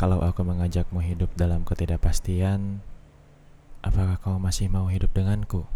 Kalau 0.00 0.24
aku 0.24 0.40
mengajakmu 0.48 1.04
hidup 1.04 1.28
dalam 1.36 1.60
ketidakpastian, 1.60 2.80
apakah 3.84 4.16
kau 4.16 4.40
masih 4.40 4.72
mau 4.72 4.88
hidup 4.88 5.12
denganku? 5.12 5.68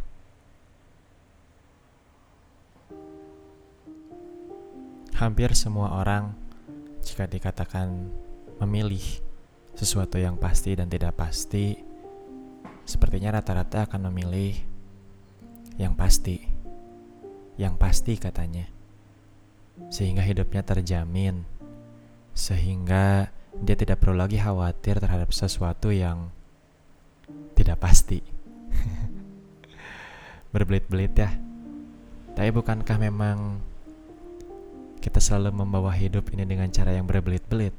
Hampir 5.20 5.52
semua 5.52 6.00
orang, 6.00 6.32
jika 7.04 7.28
dikatakan 7.28 8.08
memilih 8.64 9.04
sesuatu 9.76 10.16
yang 10.16 10.40
pasti 10.40 10.72
dan 10.72 10.88
tidak 10.88 11.20
pasti, 11.20 11.76
sepertinya 12.88 13.36
rata-rata 13.36 13.84
akan 13.84 14.08
memilih 14.08 14.56
yang 15.76 15.92
pasti. 15.92 16.40
Yang 17.60 17.76
pasti 17.76 18.16
katanya. 18.16 18.72
Sehingga 19.92 20.24
hidupnya 20.24 20.64
terjamin. 20.64 21.44
Sehingga 22.32 23.28
dia 23.62 23.76
tidak 23.78 24.02
perlu 24.02 24.18
lagi 24.18 24.40
khawatir 24.40 24.98
terhadap 24.98 25.30
sesuatu 25.30 25.94
yang 25.94 26.32
tidak 27.54 27.78
pasti. 27.78 28.18
Berbelit-belit 30.54 31.14
ya. 31.14 31.30
Tapi 32.34 32.50
bukankah 32.50 32.98
memang 32.98 33.62
kita 34.98 35.22
selalu 35.22 35.62
membawa 35.62 35.94
hidup 35.94 36.32
ini 36.34 36.42
dengan 36.42 36.66
cara 36.74 36.90
yang 36.90 37.06
berbelit-belit? 37.06 37.76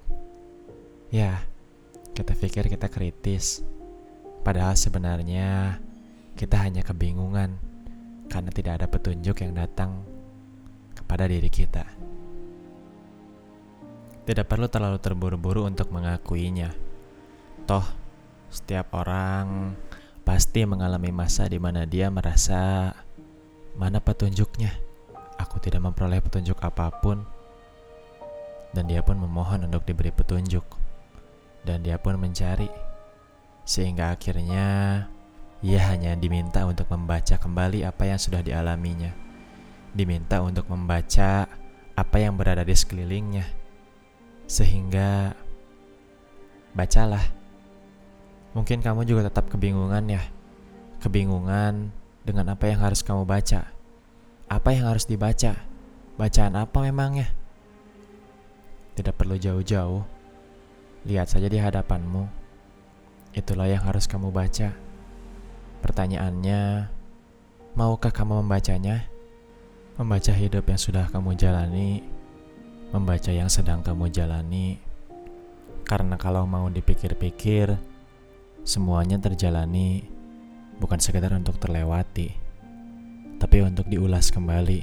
Ya, 1.12 1.44
kita 2.16 2.32
pikir 2.38 2.72
kita 2.72 2.88
kritis. 2.88 3.60
Padahal 4.46 4.80
sebenarnya 4.80 5.82
kita 6.40 6.56
hanya 6.62 6.86
kebingungan 6.86 7.58
karena 8.32 8.52
tidak 8.54 8.80
ada 8.80 8.88
petunjuk 8.88 9.44
yang 9.44 9.58
datang 9.58 10.06
kepada 10.96 11.28
diri 11.28 11.52
kita. 11.52 12.05
Tidak 14.26 14.42
perlu 14.50 14.66
terlalu 14.66 14.98
terburu-buru 14.98 15.70
untuk 15.70 15.94
mengakuinya. 15.94 16.74
Toh, 17.70 17.86
setiap 18.50 18.98
orang 18.98 19.78
pasti 20.26 20.66
mengalami 20.66 21.14
masa 21.14 21.46
di 21.46 21.62
mana 21.62 21.86
dia 21.86 22.10
merasa 22.10 22.90
mana 23.78 24.02
petunjuknya. 24.02 24.74
Aku 25.38 25.62
tidak 25.62 25.86
memperoleh 25.86 26.26
petunjuk 26.26 26.58
apa 26.58 26.90
pun. 27.06 27.22
Dan 28.74 28.90
dia 28.90 29.06
pun 29.06 29.22
memohon 29.22 29.70
untuk 29.70 29.86
diberi 29.86 30.10
petunjuk. 30.10 30.66
Dan 31.62 31.86
dia 31.86 32.02
pun 32.02 32.18
mencari. 32.18 32.74
Sehingga 33.62 34.10
akhirnya 34.10 34.66
ia 35.62 35.82
hanya 35.94 36.18
diminta 36.18 36.66
untuk 36.66 36.90
membaca 36.90 37.38
kembali 37.38 37.86
apa 37.86 38.10
yang 38.10 38.18
sudah 38.18 38.42
dialaminya. 38.42 39.14
Diminta 39.94 40.42
untuk 40.42 40.66
membaca 40.66 41.46
apa 41.94 42.18
yang 42.18 42.34
berada 42.34 42.66
di 42.66 42.74
sekelilingnya 42.74 43.65
sehingga 44.46 45.34
bacalah. 46.78 47.24
Mungkin 48.56 48.80
kamu 48.80 49.04
juga 49.04 49.28
tetap 49.28 49.52
kebingungan 49.52 50.06
ya. 50.08 50.24
Kebingungan 51.04 51.92
dengan 52.24 52.56
apa 52.56 52.72
yang 52.72 52.80
harus 52.82 53.04
kamu 53.04 53.28
baca. 53.28 53.68
Apa 54.48 54.70
yang 54.72 54.88
harus 54.90 55.10
dibaca? 55.10 55.60
Bacaan 56.16 56.56
apa 56.56 56.78
memangnya? 56.86 57.28
Tidak 58.96 59.12
perlu 59.12 59.36
jauh-jauh. 59.36 60.08
Lihat 61.04 61.28
saja 61.28 61.52
di 61.52 61.60
hadapanmu. 61.60 62.24
Itulah 63.36 63.68
yang 63.68 63.84
harus 63.84 64.08
kamu 64.08 64.32
baca. 64.32 64.72
Pertanyaannya, 65.84 66.88
maukah 67.76 68.10
kamu 68.16 68.40
membacanya? 68.40 69.04
Membaca 70.00 70.32
hidup 70.32 70.64
yang 70.72 70.80
sudah 70.80 71.12
kamu 71.12 71.36
jalani 71.36 72.16
membaca 72.96 73.28
yang 73.28 73.52
sedang 73.52 73.84
kamu 73.84 74.08
jalani, 74.08 74.80
karena 75.84 76.16
kalau 76.16 76.48
mau 76.48 76.72
dipikir-pikir, 76.72 77.76
semuanya 78.64 79.20
terjalani 79.20 80.08
bukan 80.80 80.98
sekedar 80.98 81.36
untuk 81.36 81.60
terlewati, 81.60 82.32
tapi 83.38 83.62
untuk 83.62 83.92
diulas 83.92 84.32
kembali, 84.32 84.82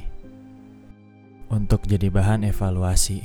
untuk 1.49 1.89
jadi 1.89 2.12
bahan 2.12 2.45
evaluasi, 2.47 3.25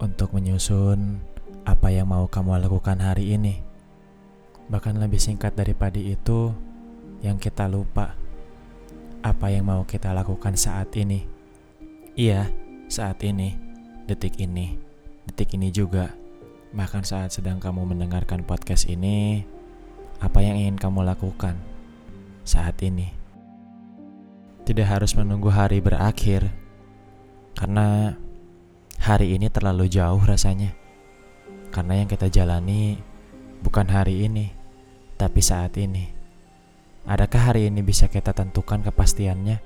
untuk 0.00 0.32
menyusun 0.32 1.20
apa 1.68 1.92
yang 1.92 2.08
mau 2.08 2.24
kamu 2.26 2.64
lakukan 2.64 2.98
hari 2.98 3.36
ini. 3.36 3.60
Bahkan 4.72 4.96
lebih 4.96 5.20
singkat 5.20 5.52
daripada 5.56 6.00
itu, 6.00 6.52
yang 7.20 7.36
kita 7.36 7.68
lupa 7.68 8.16
apa 9.18 9.50
yang 9.50 9.66
mau 9.66 9.82
kita 9.82 10.14
lakukan 10.14 10.54
saat 10.54 10.94
ini. 10.94 11.26
Iya, 12.14 12.50
saat 12.88 13.20
ini, 13.20 13.52
detik 14.08 14.40
ini, 14.40 14.80
detik 15.28 15.52
ini 15.52 15.68
juga, 15.68 16.08
bahkan 16.72 17.04
saat 17.04 17.36
sedang 17.36 17.60
kamu 17.60 17.84
mendengarkan 17.84 18.40
podcast 18.48 18.88
ini, 18.88 19.44
apa 20.24 20.40
yang 20.40 20.56
ingin 20.56 20.80
kamu 20.80 21.04
lakukan 21.04 21.60
saat 22.48 22.80
ini? 22.80 23.12
Tidak 24.64 24.88
harus 24.88 25.12
menunggu 25.12 25.52
hari 25.52 25.84
berakhir, 25.84 26.48
karena 27.52 28.16
hari 29.04 29.36
ini 29.36 29.52
terlalu 29.52 29.84
jauh 29.92 30.20
rasanya. 30.24 30.72
Karena 31.68 32.00
yang 32.00 32.08
kita 32.08 32.32
jalani 32.32 32.96
bukan 33.60 33.84
hari 33.84 34.24
ini, 34.24 34.48
tapi 35.20 35.44
saat 35.44 35.76
ini. 35.76 36.08
Adakah 37.04 37.52
hari 37.52 37.68
ini 37.68 37.84
bisa 37.84 38.08
kita 38.08 38.32
tentukan 38.32 38.80
kepastiannya? 38.80 39.60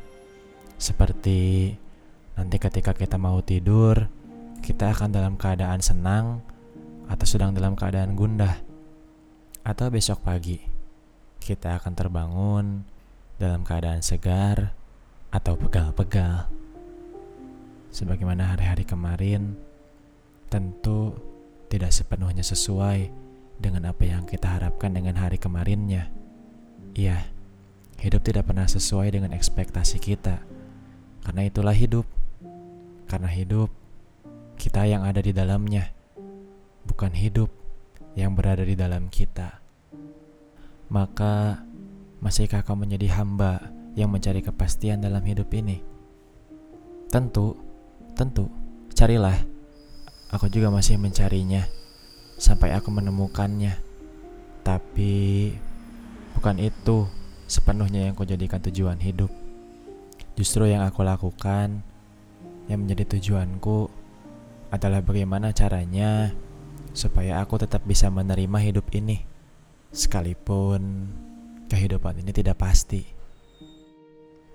Seperti 0.78 1.70
Nanti 2.36 2.56
ketika 2.56 2.96
kita 2.96 3.20
mau 3.20 3.40
tidur, 3.44 4.08
kita 4.62 4.94
akan 4.94 5.12
dalam 5.12 5.34
keadaan 5.36 5.82
senang 5.82 6.40
atau 7.10 7.26
sedang 7.26 7.52
dalam 7.52 7.74
keadaan 7.76 8.14
gundah. 8.14 8.62
Atau 9.62 9.90
besok 9.92 10.26
pagi, 10.26 10.58
kita 11.42 11.78
akan 11.78 11.92
terbangun 11.94 12.66
dalam 13.38 13.66
keadaan 13.66 14.02
segar 14.02 14.74
atau 15.34 15.58
pegal-pegal. 15.58 16.46
Sebagaimana 17.92 18.56
hari-hari 18.56 18.88
kemarin, 18.88 19.58
tentu 20.48 21.12
tidak 21.68 21.92
sepenuhnya 21.92 22.44
sesuai 22.44 23.12
dengan 23.60 23.92
apa 23.92 24.04
yang 24.04 24.24
kita 24.24 24.48
harapkan 24.48 24.92
dengan 24.92 25.20
hari 25.20 25.36
kemarinnya. 25.36 26.08
Iya, 26.92 27.24
hidup 28.00 28.24
tidak 28.24 28.48
pernah 28.48 28.68
sesuai 28.68 29.08
dengan 29.12 29.32
ekspektasi 29.32 29.96
kita, 30.00 30.40
karena 31.24 31.42
itulah 31.48 31.76
hidup. 31.76 32.04
Karena 33.12 33.28
hidup, 33.28 33.68
kita 34.56 34.88
yang 34.88 35.04
ada 35.04 35.20
di 35.20 35.36
dalamnya, 35.36 35.92
bukan 36.88 37.12
hidup 37.12 37.52
yang 38.16 38.32
berada 38.32 38.64
di 38.64 38.72
dalam 38.72 39.12
kita. 39.12 39.60
Maka, 40.88 41.60
masihkah 42.24 42.64
kau 42.64 42.72
menjadi 42.72 43.12
hamba 43.20 43.68
yang 43.92 44.08
mencari 44.08 44.40
kepastian 44.40 45.04
dalam 45.04 45.20
hidup 45.28 45.52
ini? 45.52 45.84
Tentu, 47.12 47.52
tentu, 48.16 48.48
carilah. 48.96 49.36
Aku 50.32 50.48
juga 50.48 50.72
masih 50.72 50.96
mencarinya 50.96 51.68
sampai 52.40 52.72
aku 52.72 52.88
menemukannya. 52.88 53.76
Tapi, 54.64 55.52
bukan 56.32 56.56
itu 56.64 57.04
sepenuhnya 57.44 58.08
yang 58.08 58.16
kujadikan 58.16 58.64
tujuan 58.64 58.96
hidup. 59.04 59.28
Justru 60.32 60.64
yang 60.64 60.80
aku 60.88 61.04
lakukan 61.04 61.91
yang 62.72 62.88
menjadi 62.88 63.04
tujuanku 63.20 63.92
adalah 64.72 65.04
bagaimana 65.04 65.52
caranya 65.52 66.32
supaya 66.96 67.44
aku 67.44 67.60
tetap 67.60 67.84
bisa 67.84 68.08
menerima 68.08 68.58
hidup 68.64 68.88
ini, 68.96 69.20
sekalipun 69.92 71.12
kehidupan 71.68 72.24
ini 72.24 72.32
tidak 72.32 72.56
pasti. 72.56 73.04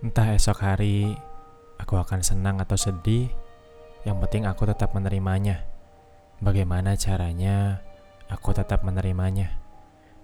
Entah 0.01 0.33
esok 0.33 0.57
hari 0.65 1.13
aku 1.77 1.97
akan 1.97 2.25
senang 2.25 2.57
atau 2.57 2.73
sedih, 2.73 3.29
yang 4.05 4.17
penting 4.17 4.49
aku 4.49 4.65
tetap 4.65 4.97
menerimanya. 4.97 5.61
Bagaimana 6.41 6.97
caranya 6.97 7.81
aku 8.29 8.53
tetap 8.53 8.81
menerimanya? 8.81 9.57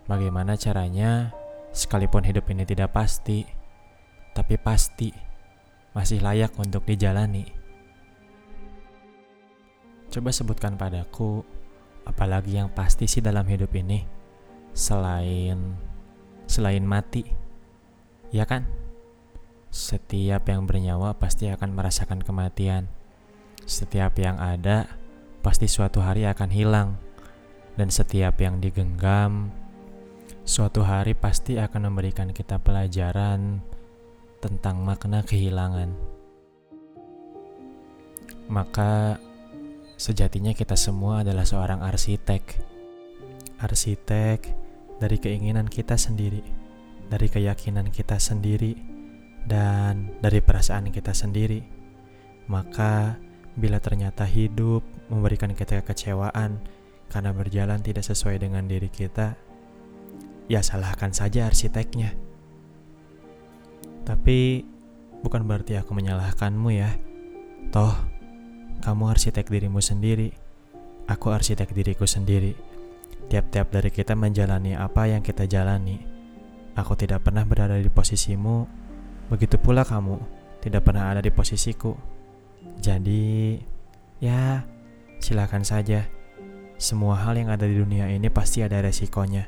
Bagaimana 0.09 0.57
caranya, 0.57 1.33
sekalipun 1.73 2.25
hidup 2.25 2.49
ini 2.49 2.65
tidak 2.65 2.93
pasti, 2.93 3.45
tapi 4.33 4.57
pasti 4.57 5.09
masih 5.93 6.21
layak 6.21 6.53
untuk 6.57 6.85
dijalani. 6.85 7.62
Coba 10.13 10.29
sebutkan 10.29 10.77
padaku, 10.77 11.41
apalagi 12.05 12.61
yang 12.61 12.69
pasti 12.69 13.09
sih 13.09 13.17
dalam 13.17 13.49
hidup 13.49 13.73
ini 13.73 14.05
selain 14.69 15.73
selain 16.45 16.85
mati. 16.85 17.25
Ya 18.29 18.45
kan? 18.45 18.69
Setiap 19.73 20.45
yang 20.45 20.69
bernyawa 20.69 21.17
pasti 21.17 21.49
akan 21.49 21.73
merasakan 21.73 22.21
kematian. 22.21 22.85
Setiap 23.65 24.13
yang 24.21 24.37
ada 24.37 24.85
pasti 25.41 25.65
suatu 25.65 26.05
hari 26.05 26.29
akan 26.29 26.49
hilang. 26.53 27.01
Dan 27.73 27.89
setiap 27.89 28.37
yang 28.37 28.61
digenggam 28.61 29.49
suatu 30.45 30.85
hari 30.85 31.17
pasti 31.17 31.57
akan 31.57 31.89
memberikan 31.89 32.29
kita 32.29 32.61
pelajaran 32.61 33.65
tentang 34.45 34.85
makna 34.85 35.25
kehilangan. 35.25 35.89
Maka 38.45 39.17
Sejatinya 40.03 40.51
kita 40.51 40.75
semua 40.75 41.23
adalah 41.23 41.47
seorang 41.47 41.79
arsitek. 41.79 42.43
Arsitek 43.63 44.51
dari 44.99 45.15
keinginan 45.15 45.71
kita 45.71 45.95
sendiri, 45.95 46.43
dari 47.07 47.31
keyakinan 47.31 47.87
kita 47.87 48.19
sendiri, 48.19 48.75
dan 49.47 50.11
dari 50.19 50.43
perasaan 50.43 50.91
kita 50.91 51.15
sendiri. 51.15 51.63
Maka, 52.51 53.15
bila 53.55 53.79
ternyata 53.79 54.27
hidup 54.27 54.83
memberikan 55.07 55.55
kita 55.55 55.79
kekecewaan 55.79 56.59
karena 57.07 57.31
berjalan 57.31 57.79
tidak 57.79 58.03
sesuai 58.03 58.43
dengan 58.43 58.67
diri 58.67 58.91
kita, 58.91 59.39
ya 60.51 60.59
salahkan 60.59 61.15
saja 61.15 61.47
arsiteknya. 61.47 62.11
Tapi 64.03 64.67
bukan 65.23 65.47
berarti 65.47 65.79
aku 65.79 65.95
menyalahkanmu 65.95 66.69
ya. 66.75 66.91
Toh, 67.71 67.95
kamu 68.83 69.15
arsitek 69.15 69.47
dirimu 69.47 69.79
sendiri. 69.79 70.35
Aku 71.07 71.31
arsitek 71.31 71.71
diriku 71.71 72.03
sendiri. 72.03 72.51
Tiap-tiap 73.31 73.71
dari 73.71 73.87
kita 73.87 74.11
menjalani 74.19 74.75
apa 74.75 75.07
yang 75.07 75.23
kita 75.23 75.47
jalani. 75.47 76.03
Aku 76.75 76.99
tidak 76.99 77.23
pernah 77.23 77.47
berada 77.47 77.79
di 77.79 77.87
posisimu, 77.87 78.67
begitu 79.31 79.55
pula 79.55 79.87
kamu 79.87 80.19
tidak 80.59 80.83
pernah 80.83 81.15
ada 81.15 81.23
di 81.23 81.31
posisiku. 81.31 81.95
Jadi, 82.83 83.55
ya, 84.19 84.67
silakan 85.23 85.63
saja. 85.63 86.03
Semua 86.75 87.15
hal 87.23 87.39
yang 87.39 87.47
ada 87.47 87.63
di 87.63 87.79
dunia 87.79 88.11
ini 88.11 88.27
pasti 88.27 88.59
ada 88.59 88.83
resikonya. 88.83 89.47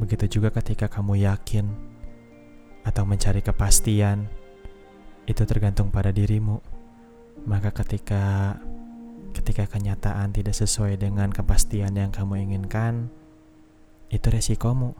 Begitu 0.00 0.40
juga 0.40 0.48
ketika 0.54 0.88
kamu 0.88 1.20
yakin 1.28 1.66
atau 2.86 3.04
mencari 3.04 3.44
kepastian, 3.44 4.24
itu 5.26 5.42
tergantung 5.44 5.90
pada 5.90 6.14
dirimu 6.14 6.75
maka 7.46 7.70
ketika 7.70 8.58
ketika 9.30 9.70
kenyataan 9.70 10.34
tidak 10.34 10.58
sesuai 10.58 10.98
dengan 10.98 11.30
kepastian 11.30 11.94
yang 11.94 12.10
kamu 12.10 12.42
inginkan, 12.50 13.06
itu 14.10 14.26
resikomu. 14.26 14.98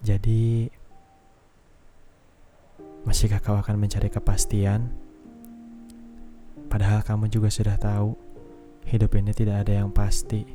Jadi, 0.00 0.72
masihkah 3.04 3.44
kau 3.44 3.60
akan 3.60 3.76
mencari 3.76 4.08
kepastian? 4.08 4.88
Padahal 6.72 7.04
kamu 7.04 7.28
juga 7.28 7.52
sudah 7.52 7.76
tahu, 7.76 8.16
hidup 8.88 9.12
ini 9.18 9.36
tidak 9.36 9.68
ada 9.68 9.84
yang 9.84 9.92
pasti. 9.92 10.46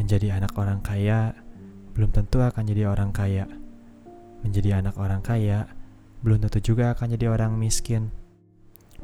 Menjadi 0.00 0.40
anak 0.40 0.56
orang 0.56 0.80
kaya 0.80 1.36
belum 1.92 2.08
tentu 2.14 2.40
akan 2.40 2.64
jadi 2.64 2.88
orang 2.88 3.12
kaya. 3.12 3.44
Menjadi 4.40 4.80
anak 4.80 4.96
orang 4.96 5.20
kaya 5.20 5.81
belum 6.22 6.38
tentu 6.46 6.74
juga 6.74 6.94
akan 6.94 7.18
jadi 7.18 7.30
orang 7.34 7.58
miskin. 7.58 8.14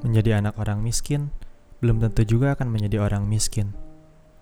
Menjadi 0.03 0.39
anak 0.39 0.55
orang 0.63 0.79
miskin 0.83 1.35
belum 1.79 2.03
tentu 2.03 2.23
juga 2.27 2.55
akan 2.55 2.71
menjadi 2.71 3.03
orang 3.03 3.27
miskin. 3.27 3.75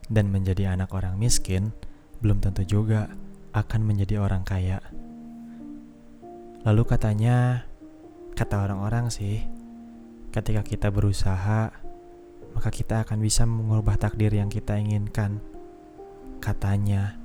Dan 0.06 0.30
menjadi 0.30 0.76
anak 0.76 0.92
orang 0.92 1.16
miskin 1.16 1.72
belum 2.20 2.40
tentu 2.40 2.62
juga 2.64 3.12
akan 3.56 3.80
menjadi 3.84 4.20
orang 4.20 4.44
kaya. 4.44 4.84
Lalu 6.68 6.82
katanya, 6.84 7.64
kata 8.36 8.68
orang-orang 8.68 9.08
sih, 9.08 9.40
ketika 10.34 10.60
kita 10.60 10.88
berusaha, 10.92 11.72
maka 12.52 12.70
kita 12.72 13.06
akan 13.06 13.18
bisa 13.22 13.48
mengubah 13.48 13.96
takdir 13.96 14.34
yang 14.34 14.52
kita 14.52 14.76
inginkan. 14.76 15.40
Katanya, 16.42 17.16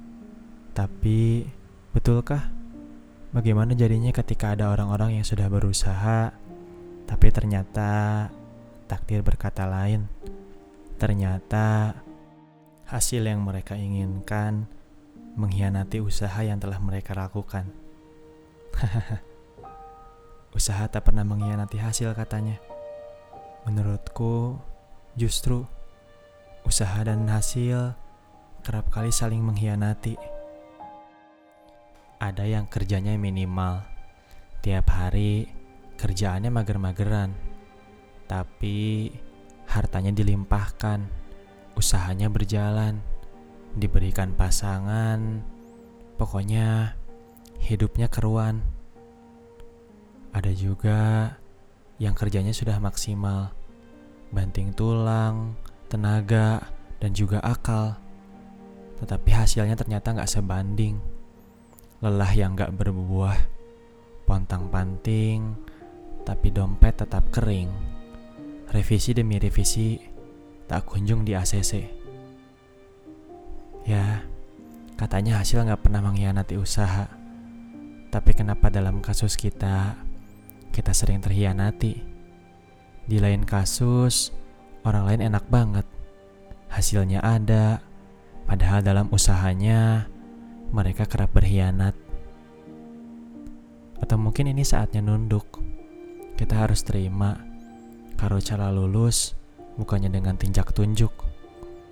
tapi 0.72 1.50
betulkah? 1.92 2.61
Bagaimana 3.32 3.72
jadinya 3.72 4.12
ketika 4.12 4.52
ada 4.52 4.76
orang-orang 4.76 5.16
yang 5.16 5.24
sudah 5.24 5.48
berusaha, 5.48 6.36
tapi 7.08 7.28
ternyata 7.32 8.28
takdir 8.92 9.24
berkata 9.24 9.64
lain? 9.64 10.04
Ternyata 11.00 11.96
hasil 12.92 13.24
yang 13.24 13.40
mereka 13.40 13.80
inginkan 13.80 14.68
mengkhianati 15.40 16.04
usaha 16.04 16.44
yang 16.44 16.60
telah 16.60 16.76
mereka 16.84 17.16
lakukan. 17.16 17.72
usaha 20.60 20.84
tak 20.92 21.08
pernah 21.08 21.24
mengkhianati 21.24 21.80
hasil 21.80 22.12
katanya. 22.12 22.60
Menurutku, 23.64 24.60
justru 25.16 25.64
usaha 26.68 27.00
dan 27.00 27.24
hasil 27.32 27.96
kerap 28.60 28.92
kali 28.92 29.08
saling 29.08 29.40
mengkhianati. 29.40 30.41
Ada 32.22 32.46
yang 32.46 32.70
kerjanya 32.70 33.18
minimal, 33.18 33.82
tiap 34.62 34.94
hari 34.94 35.50
kerjaannya 35.98 36.54
mager-mageran, 36.54 37.34
tapi 38.30 39.10
hartanya 39.66 40.14
dilimpahkan, 40.14 41.02
usahanya 41.74 42.30
berjalan, 42.30 43.02
diberikan 43.74 44.38
pasangan, 44.38 45.42
pokoknya 46.22 46.94
hidupnya 47.58 48.06
keruan. 48.06 48.62
Ada 50.30 50.54
juga 50.54 51.34
yang 51.98 52.14
kerjanya 52.14 52.54
sudah 52.54 52.78
maksimal, 52.78 53.50
banting 54.30 54.78
tulang, 54.78 55.58
tenaga, 55.90 56.70
dan 57.02 57.18
juga 57.18 57.42
akal. 57.42 57.98
Tetapi 59.02 59.30
hasilnya 59.34 59.74
ternyata 59.74 60.14
nggak 60.14 60.30
sebanding 60.30 61.11
lelah 62.02 62.34
yang 62.34 62.58
gak 62.58 62.74
berbuah, 62.74 63.38
pontang-panting, 64.26 65.54
tapi 66.26 66.50
dompet 66.50 66.98
tetap 66.98 67.30
kering. 67.30 67.70
Revisi 68.74 69.14
demi 69.14 69.38
revisi, 69.38 70.02
tak 70.66 70.90
kunjung 70.90 71.22
di 71.22 71.38
ACC. 71.38 71.86
Ya, 73.86 74.26
katanya 74.98 75.46
hasil 75.46 75.62
gak 75.62 75.86
pernah 75.86 76.02
mengkhianati 76.02 76.58
usaha. 76.58 77.06
Tapi 78.10 78.32
kenapa 78.34 78.74
dalam 78.74 78.98
kasus 79.06 79.38
kita, 79.38 79.94
kita 80.74 80.98
sering 80.98 81.22
terhianati? 81.22 82.02
Di 83.06 83.18
lain 83.22 83.46
kasus, 83.46 84.34
orang 84.82 85.06
lain 85.06 85.22
enak 85.30 85.46
banget. 85.54 85.86
Hasilnya 86.74 87.22
ada, 87.22 87.86
padahal 88.50 88.82
dalam 88.82 89.06
usahanya 89.14 90.10
mereka 90.72 91.04
kerap 91.04 91.36
berkhianat. 91.36 91.92
Atau 94.00 94.18
mungkin 94.18 94.50
ini 94.50 94.64
saatnya 94.64 95.04
nunduk. 95.04 95.60
Kita 96.40 96.58
harus 96.66 96.82
terima 96.82 97.38
kalau 98.18 98.42
cara 98.42 98.74
lulus 98.74 99.38
bukannya 99.78 100.10
dengan 100.10 100.40
tinjak 100.40 100.74
tunjuk, 100.74 101.12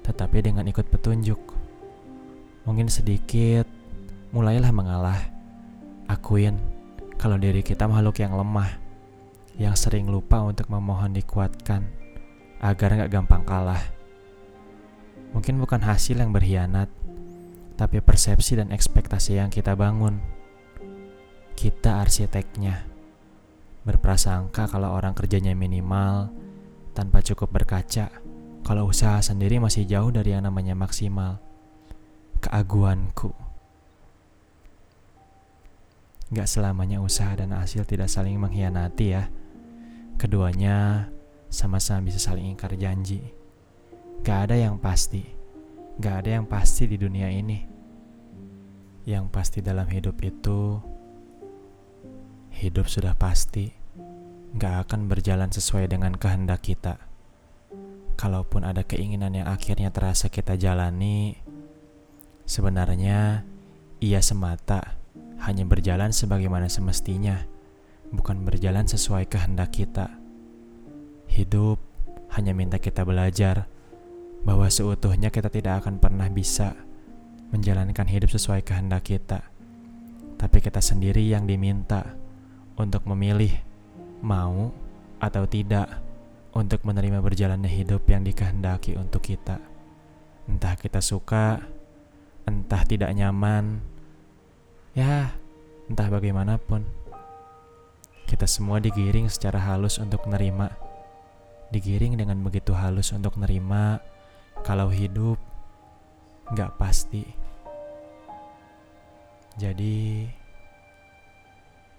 tetapi 0.08 0.42
dengan 0.42 0.66
ikut 0.66 0.90
petunjuk. 0.90 1.38
Mungkin 2.66 2.90
sedikit, 2.90 3.68
mulailah 4.34 4.72
mengalah. 4.74 5.22
Akuin 6.10 6.58
kalau 7.22 7.38
diri 7.38 7.62
kita 7.62 7.86
makhluk 7.86 8.18
yang 8.18 8.34
lemah, 8.34 8.80
yang 9.60 9.78
sering 9.78 10.10
lupa 10.10 10.42
untuk 10.42 10.66
memohon 10.72 11.14
dikuatkan 11.14 11.86
agar 12.64 12.90
nggak 12.96 13.12
gampang 13.14 13.44
kalah. 13.46 13.84
Mungkin 15.36 15.62
bukan 15.62 15.86
hasil 15.86 16.18
yang 16.18 16.34
berkhianat, 16.34 16.90
tapi 17.80 18.04
persepsi 18.04 18.60
dan 18.60 18.76
ekspektasi 18.76 19.40
yang 19.40 19.48
kita 19.48 19.72
bangun. 19.72 20.20
Kita 21.56 22.04
arsiteknya. 22.04 22.84
Berprasangka 23.88 24.68
kalau 24.68 24.92
orang 24.92 25.16
kerjanya 25.16 25.56
minimal, 25.56 26.28
tanpa 26.92 27.24
cukup 27.24 27.56
berkaca, 27.56 28.12
kalau 28.68 28.92
usaha 28.92 29.24
sendiri 29.24 29.64
masih 29.64 29.88
jauh 29.88 30.12
dari 30.12 30.36
yang 30.36 30.44
namanya 30.44 30.76
maksimal. 30.76 31.40
Keaguanku. 32.44 33.32
Gak 36.36 36.52
selamanya 36.52 37.00
usaha 37.00 37.32
dan 37.32 37.56
hasil 37.56 37.88
tidak 37.88 38.12
saling 38.12 38.36
mengkhianati 38.44 39.08
ya. 39.08 39.32
Keduanya 40.20 41.08
sama-sama 41.48 42.12
bisa 42.12 42.20
saling 42.20 42.44
ingkar 42.44 42.76
janji. 42.76 43.24
Gak 44.20 44.52
ada 44.52 44.60
yang 44.60 44.76
pasti 44.84 45.39
Gak 46.00 46.24
ada 46.24 46.40
yang 46.40 46.48
pasti 46.48 46.88
di 46.88 46.96
dunia 46.96 47.28
ini. 47.28 47.60
Yang 49.04 49.26
pasti 49.36 49.60
dalam 49.60 49.84
hidup 49.92 50.16
itu, 50.24 50.80
hidup 52.56 52.88
sudah 52.88 53.20
pasti 53.20 53.76
gak 54.56 54.88
akan 54.88 55.12
berjalan 55.12 55.52
sesuai 55.52 55.92
dengan 55.92 56.16
kehendak 56.16 56.64
kita. 56.64 57.04
Kalaupun 58.16 58.64
ada 58.64 58.88
keinginan 58.88 59.36
yang 59.36 59.52
akhirnya 59.52 59.92
terasa 59.92 60.32
kita 60.32 60.56
jalani, 60.56 61.36
sebenarnya 62.48 63.44
ia 64.00 64.24
semata 64.24 64.96
hanya 65.44 65.68
berjalan 65.68 66.16
sebagaimana 66.16 66.72
semestinya, 66.72 67.44
bukan 68.16 68.48
berjalan 68.48 68.88
sesuai 68.88 69.28
kehendak 69.28 69.76
kita. 69.76 70.16
Hidup 71.28 71.76
hanya 72.40 72.56
minta 72.56 72.80
kita 72.80 73.04
belajar 73.04 73.68
bahwa 74.44 74.68
seutuhnya 74.72 75.30
kita 75.30 75.52
tidak 75.52 75.84
akan 75.84 76.00
pernah 76.00 76.28
bisa 76.32 76.76
menjalankan 77.50 78.08
hidup 78.08 78.30
sesuai 78.30 78.62
kehendak 78.64 79.10
kita, 79.10 79.42
tapi 80.38 80.58
kita 80.64 80.80
sendiri 80.80 81.26
yang 81.26 81.50
diminta 81.50 82.16
untuk 82.80 83.04
memilih 83.10 83.52
mau 84.24 84.72
atau 85.20 85.44
tidak 85.50 86.00
untuk 86.56 86.82
menerima 86.88 87.20
berjalannya 87.20 87.70
hidup 87.70 88.08
yang 88.08 88.24
dikehendaki 88.24 88.96
untuk 88.96 89.22
kita. 89.22 89.60
Entah 90.50 90.74
kita 90.80 91.04
suka, 91.04 91.62
entah 92.48 92.82
tidak 92.88 93.14
nyaman, 93.14 93.84
ya, 94.98 95.36
entah 95.92 96.08
bagaimanapun. 96.10 96.86
Kita 98.26 98.46
semua 98.46 98.78
digiring 98.78 99.30
secara 99.30 99.58
halus 99.58 99.98
untuk 99.98 100.22
menerima. 100.26 100.74
Digiring 101.70 102.18
dengan 102.18 102.42
begitu 102.42 102.74
halus 102.74 103.14
untuk 103.14 103.38
menerima 103.38 104.02
kalau 104.66 104.92
hidup 104.92 105.40
nggak 106.50 106.76
pasti. 106.80 107.24
Jadi, 109.60 110.26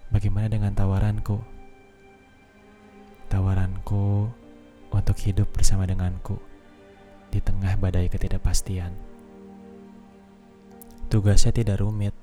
bagaimana 0.08 0.48
dengan 0.48 0.72
tawaranku? 0.72 1.38
Tawaranku 3.30 4.32
untuk 4.90 5.16
hidup 5.22 5.46
bersama 5.54 5.86
denganku 5.86 6.40
di 7.30 7.38
tengah 7.38 7.78
badai 7.78 8.10
ketidakpastian. 8.10 8.90
Tugasnya 11.10 11.52
tidak 11.54 11.78
rumit. 11.78 12.14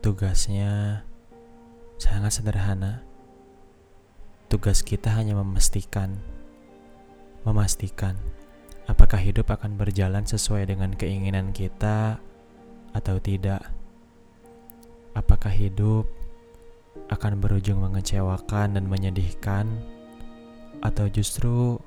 Tugasnya 0.00 1.02
sangat 2.00 2.38
sederhana. 2.40 3.04
Tugas 4.46 4.80
kita 4.86 5.10
hanya 5.10 5.34
memastikan 5.34 6.16
memastikan 7.46 8.18
apakah 8.86 9.18
hidup 9.18 9.50
akan 9.50 9.74
berjalan 9.78 10.22
sesuai 10.22 10.70
dengan 10.70 10.94
keinginan 10.94 11.50
kita 11.50 12.18
atau 12.94 13.16
tidak. 13.20 13.62
Apakah 15.12 15.52
hidup 15.52 16.06
akan 17.12 17.38
berujung 17.38 17.82
mengecewakan 17.82 18.78
dan 18.78 18.84
menyedihkan 18.88 19.68
atau 20.80 21.06
justru 21.08 21.78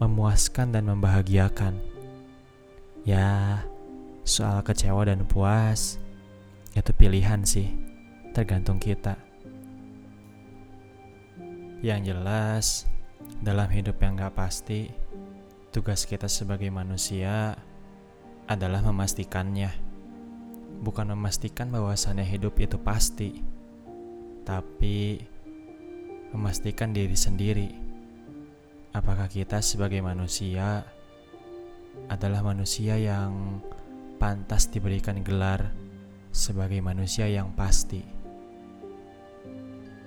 memuaskan 0.00 0.72
dan 0.72 0.88
membahagiakan. 0.88 1.76
Ya, 3.04 3.60
soal 4.24 4.60
kecewa 4.64 5.08
dan 5.08 5.24
puas 5.24 5.96
itu 6.76 6.90
pilihan 6.94 7.42
sih, 7.44 7.68
tergantung 8.36 8.78
kita. 8.78 9.16
Yang 11.80 12.00
jelas, 12.12 12.66
dalam 13.40 13.68
hidup 13.72 13.96
yang 14.04 14.20
gak 14.20 14.36
pasti, 14.36 14.92
tugas 15.70 16.06
kita 16.06 16.26
sebagai 16.26 16.68
manusia 16.70 17.54
adalah 18.50 18.82
memastikannya. 18.82 19.70
Bukan 20.82 21.14
memastikan 21.14 21.70
bahwasannya 21.70 22.26
hidup 22.26 22.58
itu 22.58 22.80
pasti, 22.80 23.42
tapi 24.42 25.22
memastikan 26.34 26.94
diri 26.94 27.14
sendiri 27.14 27.68
apakah 28.90 29.30
kita 29.30 29.62
sebagai 29.62 30.02
manusia 30.02 30.82
adalah 32.10 32.42
manusia 32.42 32.98
yang 32.98 33.62
pantas 34.18 34.70
diberikan 34.70 35.22
gelar 35.22 35.70
sebagai 36.30 36.82
manusia 36.82 37.26
yang 37.30 37.54
pasti. 37.54 38.02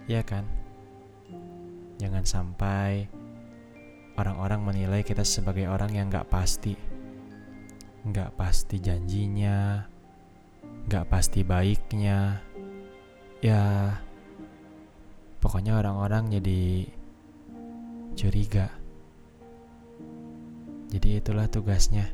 Ya 0.07 0.19
kan? 0.23 0.43
Jangan 1.99 2.27
sampai 2.27 3.07
orang-orang 4.17 4.61
menilai 4.61 5.01
kita 5.01 5.25
sebagai 5.25 5.65
orang 5.69 5.93
yang 5.93 6.07
gak 6.09 6.29
pasti. 6.29 6.77
Gak 8.03 8.35
pasti 8.35 8.83
janjinya, 8.83 9.87
gak 10.91 11.07
pasti 11.09 11.41
baiknya. 11.41 12.43
Ya, 13.43 13.95
pokoknya 15.43 15.79
orang-orang 15.79 16.31
jadi 16.39 16.87
curiga. 18.15 18.71
Jadi 20.93 21.17
itulah 21.17 21.49
tugasnya. 21.49 22.13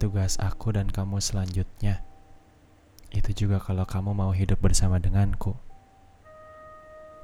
Tugas 0.00 0.40
aku 0.40 0.72
dan 0.72 0.88
kamu 0.88 1.20
selanjutnya. 1.20 2.00
Itu 3.14 3.30
juga 3.30 3.62
kalau 3.62 3.86
kamu 3.86 4.10
mau 4.10 4.32
hidup 4.34 4.58
bersama 4.58 4.98
denganku. 4.98 5.54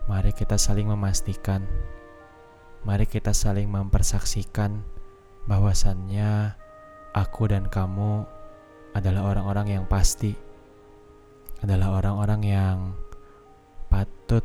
Mari 0.07 0.31
kita 0.37 0.55
saling 0.55 0.87
memastikan. 0.87 1.67
Mari 2.81 3.05
kita 3.05 3.37
saling 3.37 3.69
mempersaksikan 3.69 4.81
bahwasannya 5.45 6.57
aku 7.13 7.51
dan 7.51 7.69
kamu 7.69 8.25
adalah 8.97 9.37
orang-orang 9.37 9.77
yang 9.77 9.85
pasti. 9.85 10.33
Adalah 11.61 12.01
orang-orang 12.01 12.41
yang 12.41 12.77
patut 13.93 14.41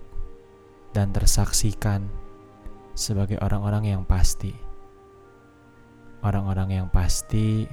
dan 0.92 1.16
tersaksikan 1.16 2.12
sebagai 2.92 3.40
orang-orang 3.40 3.96
yang 3.96 4.04
pasti. 4.04 4.52
Orang-orang 6.20 6.84
yang 6.84 6.88
pasti 6.92 7.64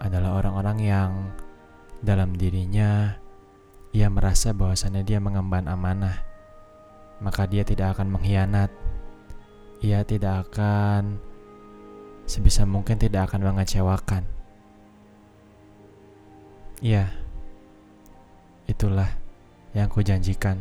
adalah 0.00 0.40
orang-orang 0.40 0.78
yang 0.80 1.10
dalam 2.00 2.36
dirinya 2.36 3.16
ia 3.96 4.12
merasa 4.12 4.52
bahwasannya 4.52 5.08
dia 5.08 5.16
mengemban 5.20 5.64
amanah, 5.68 6.20
maka 7.20 7.48
dia 7.48 7.64
tidak 7.64 7.96
akan 7.96 8.12
mengkhianat. 8.12 8.68
Ia 9.84 10.04
tidak 10.08 10.48
akan 10.48 11.20
sebisa 12.26 12.66
mungkin 12.66 12.98
tidak 12.98 13.30
akan 13.30 13.54
mengecewakan. 13.54 14.24
Iya, 16.84 17.08
itulah 18.68 19.08
yang 19.72 19.88
kujanjikan, 19.88 20.60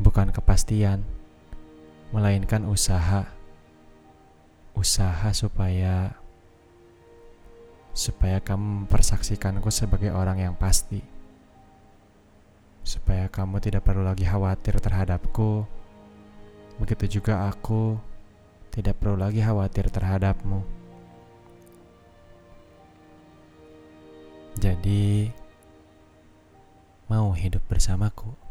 bukan 0.00 0.28
kepastian 0.28 1.00
melainkan 2.12 2.64
usaha. 2.68 3.24
Usaha 4.76 5.32
supaya 5.32 6.20
supaya 7.96 8.44
kamu 8.44 8.84
mempersaksikanku 8.84 9.72
sebagai 9.72 10.12
orang 10.12 10.44
yang 10.44 10.52
pasti. 10.52 11.00
Supaya 12.84 13.32
kamu 13.32 13.58
tidak 13.64 13.88
perlu 13.88 14.04
lagi 14.04 14.28
khawatir 14.28 14.76
terhadapku. 14.76 15.64
Begitu 16.76 17.20
juga 17.20 17.48
aku 17.48 17.96
tidak 18.68 19.00
perlu 19.00 19.16
lagi 19.16 19.40
khawatir 19.40 19.88
terhadapmu. 19.88 20.60
Jadi, 24.56 25.28
mau 27.08 27.32
hidup 27.32 27.64
bersamaku? 27.68 28.45